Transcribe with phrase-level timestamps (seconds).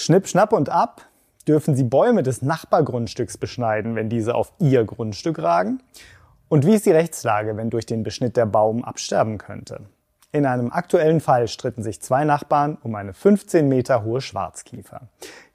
[0.00, 1.08] Schnipp, schnapp und ab
[1.48, 5.82] dürfen Sie Bäume des Nachbargrundstücks beschneiden, wenn diese auf Ihr Grundstück ragen?
[6.48, 9.80] Und wie ist die Rechtslage, wenn durch den Beschnitt der Baum absterben könnte?
[10.30, 15.08] In einem aktuellen Fall stritten sich zwei Nachbarn um eine 15 Meter hohe Schwarzkiefer.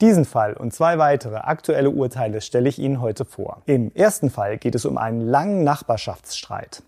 [0.00, 3.62] Diesen Fall und zwei weitere aktuelle Urteile stelle ich Ihnen heute vor.
[3.66, 6.84] Im ersten Fall geht es um einen langen Nachbarschaftsstreit.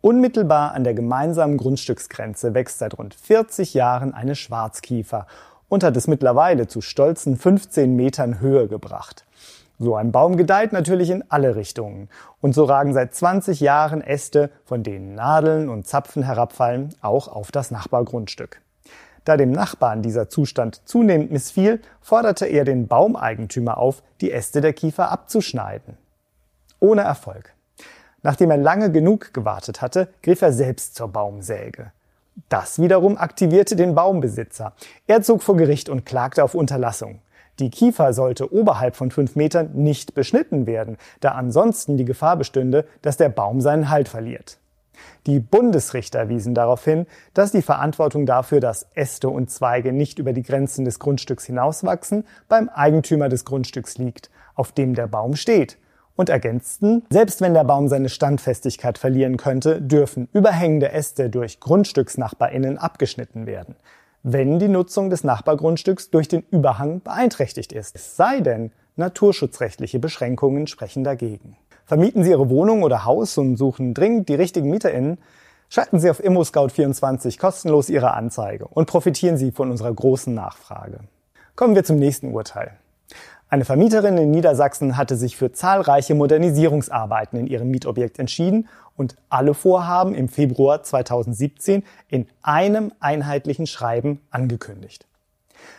[0.00, 5.26] Unmittelbar an der gemeinsamen Grundstücksgrenze wächst seit rund 40 Jahren eine Schwarzkiefer
[5.68, 9.24] und hat es mittlerweile zu stolzen 15 Metern Höhe gebracht.
[9.80, 12.08] So ein Baum gedeiht natürlich in alle Richtungen.
[12.40, 17.52] Und so ragen seit 20 Jahren Äste, von denen Nadeln und Zapfen herabfallen, auch auf
[17.52, 18.60] das Nachbargrundstück.
[19.24, 24.72] Da dem Nachbarn dieser Zustand zunehmend missfiel, forderte er den Baumeigentümer auf, die Äste der
[24.72, 25.96] Kiefer abzuschneiden.
[26.80, 27.54] Ohne Erfolg.
[28.22, 31.92] Nachdem er lange genug gewartet hatte, griff er selbst zur Baumsäge.
[32.48, 34.72] Das wiederum aktivierte den Baumbesitzer.
[35.06, 37.20] Er zog vor Gericht und klagte auf Unterlassung.
[37.58, 42.86] Die Kiefer sollte oberhalb von fünf Metern nicht beschnitten werden, da ansonsten die Gefahr bestünde,
[43.02, 44.58] dass der Baum seinen Halt verliert.
[45.26, 50.32] Die Bundesrichter wiesen darauf hin, dass die Verantwortung dafür, dass Äste und Zweige nicht über
[50.32, 55.78] die Grenzen des Grundstücks hinauswachsen, beim Eigentümer des Grundstücks liegt, auf dem der Baum steht,
[56.18, 62.76] und ergänzten, selbst wenn der Baum seine Standfestigkeit verlieren könnte, dürfen überhängende Äste durch Grundstücksnachbarinnen
[62.76, 63.76] abgeschnitten werden,
[64.24, 67.94] wenn die Nutzung des Nachbargrundstücks durch den Überhang beeinträchtigt ist.
[67.94, 71.56] Es sei denn, naturschutzrechtliche Beschränkungen sprechen dagegen.
[71.84, 75.18] Vermieten Sie Ihre Wohnung oder Haus und suchen dringend die richtigen MieterInnen?
[75.68, 80.98] Schalten Sie auf ImmoScout24 kostenlos Ihre Anzeige und profitieren Sie von unserer großen Nachfrage.
[81.54, 82.72] Kommen wir zum nächsten Urteil.
[83.50, 89.54] Eine Vermieterin in Niedersachsen hatte sich für zahlreiche Modernisierungsarbeiten in ihrem Mietobjekt entschieden und alle
[89.54, 95.06] Vorhaben im Februar 2017 in einem einheitlichen Schreiben angekündigt.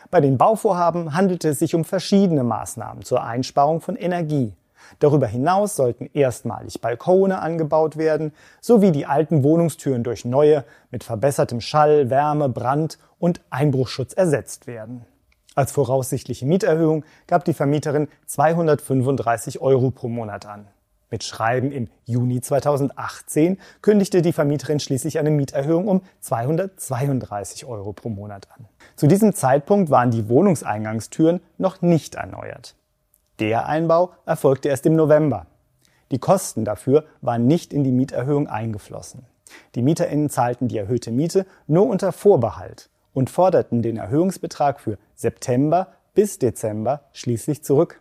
[0.10, 4.54] Bei den Bauvorhaben handelte es sich um verschiedene Maßnahmen zur Einsparung von Energie.
[4.98, 11.62] Darüber hinaus sollten erstmalig Balkone angebaut werden, sowie die alten Wohnungstüren durch neue mit verbessertem
[11.62, 15.06] Schall, Wärme, Brand und Einbruchschutz ersetzt werden.
[15.56, 20.68] Als voraussichtliche Mieterhöhung gab die Vermieterin 235 Euro pro Monat an.
[21.12, 28.10] Mit Schreiben im Juni 2018 kündigte die Vermieterin schließlich eine Mieterhöhung um 232 Euro pro
[28.10, 28.68] Monat an.
[28.96, 32.76] Zu diesem Zeitpunkt waren die Wohnungseingangstüren noch nicht erneuert.
[33.40, 35.48] Der Einbau erfolgte erst im November.
[36.12, 39.26] Die Kosten dafür waren nicht in die Mieterhöhung eingeflossen.
[39.74, 42.90] Die MieterInnen zahlten die erhöhte Miete nur unter Vorbehalt
[43.20, 48.00] und forderten den Erhöhungsbetrag für September bis Dezember schließlich zurück.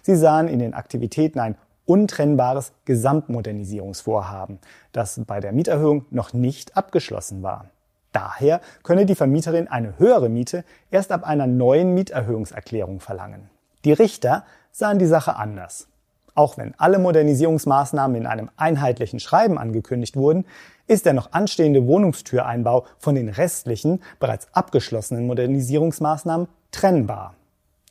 [0.00, 4.58] Sie sahen in den Aktivitäten ein untrennbares Gesamtmodernisierungsvorhaben,
[4.92, 7.66] das bei der Mieterhöhung noch nicht abgeschlossen war.
[8.12, 13.50] Daher könne die Vermieterin eine höhere Miete erst ab einer neuen Mieterhöhungserklärung verlangen.
[13.84, 15.88] Die Richter sahen die Sache anders.
[16.34, 20.46] Auch wenn alle Modernisierungsmaßnahmen in einem einheitlichen Schreiben angekündigt wurden,
[20.86, 27.34] ist der noch anstehende Wohnungstüreinbau von den restlichen, bereits abgeschlossenen Modernisierungsmaßnahmen trennbar.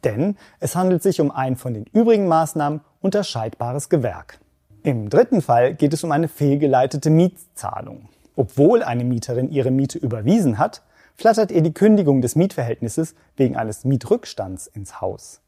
[0.03, 4.39] Denn es handelt sich um ein von den übrigen Maßnahmen unterscheidbares Gewerk.
[4.83, 8.09] Im dritten Fall geht es um eine fehlgeleitete Mietzahlung.
[8.35, 10.81] Obwohl eine Mieterin ihre Miete überwiesen hat,
[11.15, 15.41] flattert ihr die Kündigung des Mietverhältnisses wegen eines Mietrückstands ins Haus.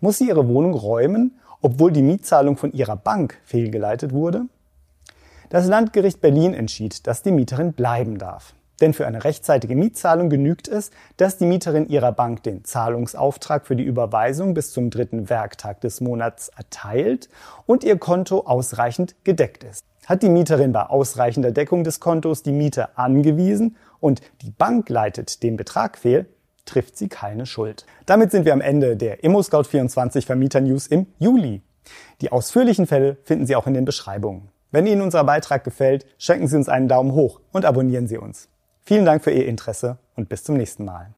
[0.00, 4.46] Muss sie ihre Wohnung räumen, obwohl die Mietzahlung von ihrer Bank fehlgeleitet wurde?
[5.52, 8.54] Das Landgericht Berlin entschied, dass die Mieterin bleiben darf.
[8.80, 13.76] Denn für eine rechtzeitige Mietzahlung genügt es, dass die Mieterin ihrer Bank den Zahlungsauftrag für
[13.76, 17.28] die Überweisung bis zum dritten Werktag des Monats erteilt
[17.66, 19.84] und ihr Konto ausreichend gedeckt ist.
[20.06, 25.42] Hat die Mieterin bei ausreichender Deckung des Kontos die Miete angewiesen und die Bank leitet
[25.42, 26.24] den Betrag fehl,
[26.64, 27.84] trifft sie keine Schuld.
[28.06, 31.60] Damit sind wir am Ende der ImmoScout24 Vermieter News im Juli.
[32.22, 34.48] Die ausführlichen Fälle finden Sie auch in den Beschreibungen.
[34.72, 38.48] Wenn Ihnen unser Beitrag gefällt, schenken Sie uns einen Daumen hoch und abonnieren Sie uns.
[38.80, 41.14] Vielen Dank für Ihr Interesse und bis zum nächsten Mal.